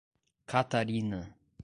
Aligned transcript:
Catarina 0.47 1.29